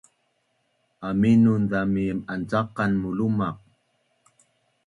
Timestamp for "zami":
1.71-2.05